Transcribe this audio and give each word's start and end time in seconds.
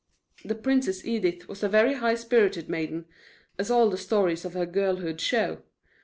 The 0.43 0.55
Princess 0.55 1.05
Edith 1.05 1.47
was 1.47 1.61
a 1.61 1.69
very 1.69 1.93
high 1.93 2.15
spirited 2.15 2.67
maiden, 2.67 3.05
as 3.59 3.69
all 3.69 3.87
the 3.91 3.99
stories 3.99 4.45
of 4.45 4.53
her 4.55 4.65
girlhood 4.65 5.21
show. 5.21 5.61